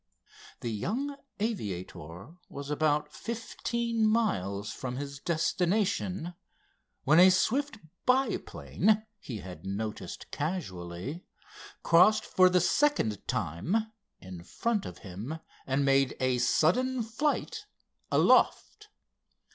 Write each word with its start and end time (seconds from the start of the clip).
The 0.61 0.71
young 0.71 1.15
aviator 1.39 2.29
was 2.49 2.71
about 2.71 3.13
fifteen 3.13 4.03
miles 4.07 4.71
from 4.71 4.95
his 4.95 5.19
destination, 5.19 6.33
when 7.03 7.19
a 7.19 7.29
swift 7.29 7.77
biplane 8.07 9.05
he 9.19 9.41
had 9.41 9.63
noticed 9.63 10.31
casually, 10.31 11.23
crossed 11.83 12.25
for 12.25 12.49
the 12.49 12.61
second 12.61 13.27
time 13.27 13.77
in 14.19 14.43
front 14.43 14.87
of 14.87 14.97
him 15.05 15.37
and 15.67 15.85
made 15.85 16.17
a 16.19 16.39
sudden 16.39 17.03
flight 17.03 17.67
aloft. 18.11 18.89